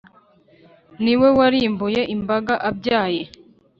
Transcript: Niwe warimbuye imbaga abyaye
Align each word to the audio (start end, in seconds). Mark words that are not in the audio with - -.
Niwe 1.03 1.27
warimbuye 1.37 2.01
imbaga 2.15 2.53
abyaye 2.69 3.21